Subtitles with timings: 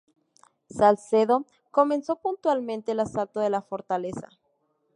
[0.67, 4.29] Salcedo comenzó puntualmente el asalto de la fortaleza.